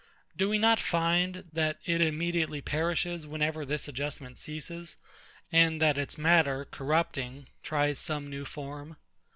[0.35, 4.95] Do we not find, that it immediately perishes whenever this adjustment ceases,
[5.51, 8.97] and that its matter corrupting tries some new form?